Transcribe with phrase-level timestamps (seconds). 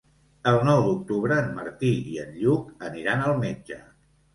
[0.51, 3.85] El nou d'octubre en Martí i en Lluc aniran al metge.